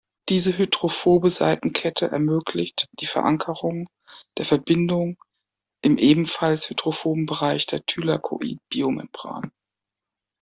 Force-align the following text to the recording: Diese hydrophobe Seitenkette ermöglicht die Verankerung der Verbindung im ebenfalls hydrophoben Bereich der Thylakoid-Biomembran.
Diese 0.29 0.57
hydrophobe 0.57 1.29
Seitenkette 1.29 2.07
ermöglicht 2.07 2.87
die 2.99 3.05
Verankerung 3.05 3.87
der 4.39 4.45
Verbindung 4.45 5.15
im 5.83 5.99
ebenfalls 5.99 6.71
hydrophoben 6.71 7.27
Bereich 7.27 7.67
der 7.67 7.85
Thylakoid-Biomembran. 7.85 9.51